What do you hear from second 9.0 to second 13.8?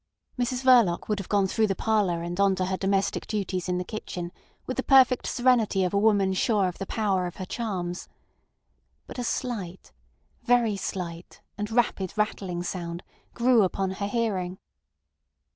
But a slight, very slight, and rapid rattling sound grew